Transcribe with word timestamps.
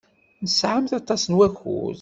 Tesɛamt 0.43 0.91
aṭas 0.99 1.23
n 1.27 1.37
wakud. 1.37 1.89